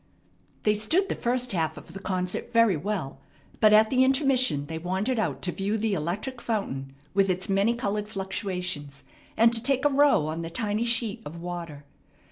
They 0.63 0.73
stood 0.73 1.09
the 1.09 1.13
first 1.13 1.51
half 1.51 1.77
of 1.77 1.93
the 1.93 1.99
concert 1.99 2.51
very 2.51 2.75
well, 2.75 3.19
but 3.59 3.71
at 3.71 3.91
the 3.91 4.03
intermission 4.03 4.65
they 4.65 4.79
wandered 4.79 5.19
out 5.19 5.43
to 5.43 5.51
view 5.51 5.77
the 5.77 5.93
electric 5.93 6.41
fountain 6.41 6.93
with 7.13 7.29
its 7.29 7.49
many 7.49 7.75
colored 7.75 8.07
fluctuations, 8.07 9.03
and 9.37 9.53
to 9.53 9.61
take 9.61 9.85
a 9.85 9.89
row 9.93 10.25
on 10.25 10.41
the 10.41 10.49
tiny 10.49 10.85
sheet 10.85 11.21
of 11.23 11.35
water. 11.39 11.85